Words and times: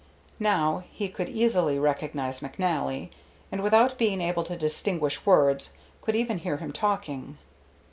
Now 0.39 0.83
he 0.89 1.07
could 1.07 1.29
easily 1.29 1.77
recognize 1.77 2.39
McNally, 2.39 3.11
and 3.51 3.61
without 3.61 3.99
being 3.99 4.19
able 4.19 4.43
to 4.45 4.57
distinguish 4.57 5.27
words 5.27 5.73
could 6.01 6.15
even 6.15 6.39
hear 6.39 6.57
him 6.57 6.71
talking. 6.71 7.37